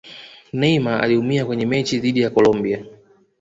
neymar 0.53 1.03
aliumia 1.03 1.45
kwenye 1.45 1.65
mechi 1.65 1.99
dhidi 1.99 2.21
ya 2.21 2.29
Colombia 2.29 2.85